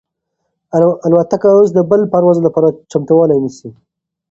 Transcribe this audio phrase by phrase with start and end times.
[1.07, 3.69] الوتکه اوس د بل پرواز لپاره چمتووالی نیسي.